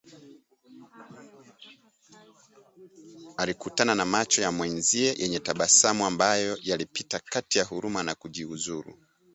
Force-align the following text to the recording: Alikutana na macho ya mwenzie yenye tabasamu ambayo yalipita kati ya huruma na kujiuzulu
Alikutana 3.37 3.95
na 3.95 4.05
macho 4.05 4.41
ya 4.41 4.51
mwenzie 4.51 5.15
yenye 5.17 5.39
tabasamu 5.39 6.05
ambayo 6.05 6.57
yalipita 6.63 7.19
kati 7.19 7.57
ya 7.57 7.63
huruma 7.63 8.03
na 8.03 8.15
kujiuzulu 8.15 8.97